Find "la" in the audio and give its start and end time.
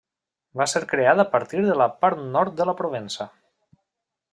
1.83-1.87, 2.71-2.77